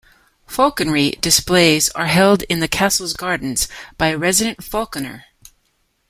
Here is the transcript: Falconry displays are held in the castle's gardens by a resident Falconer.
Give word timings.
Falconry 0.47 1.11
displays 1.21 1.89
are 1.89 2.07
held 2.07 2.41
in 2.49 2.59
the 2.59 2.67
castle's 2.67 3.13
gardens 3.13 3.67
by 3.99 4.07
a 4.07 4.17
resident 4.17 4.63
Falconer. 4.63 5.25